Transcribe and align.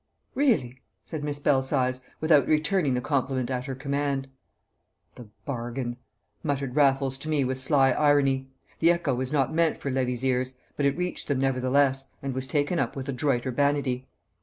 "Really?" 0.33 0.81
said 1.03 1.23
Miss 1.23 1.37
Belsize, 1.37 2.01
without 2.19 2.47
returning 2.47 2.95
the 2.95 3.01
compliment 3.01 3.51
at 3.51 3.65
her 3.67 3.75
command. 3.75 4.27
"The 5.13 5.27
bargain!" 5.45 5.97
muttered 6.41 6.75
Raffles 6.75 7.19
to 7.19 7.29
me 7.29 7.43
with 7.43 7.61
sly 7.61 7.91
irony. 7.91 8.47
The 8.79 8.89
echo 8.93 9.13
was 9.13 9.31
not 9.31 9.53
meant 9.53 9.77
for 9.77 9.91
Levy's 9.91 10.25
ears, 10.25 10.55
but 10.75 10.87
it 10.87 10.97
reached 10.97 11.27
them 11.27 11.37
nevertheless, 11.37 12.09
and 12.23 12.33
was 12.33 12.47
taken 12.47 12.79
up 12.79 12.95
with 12.95 13.09
adroit 13.09 13.45
urbanity. 13.45 14.07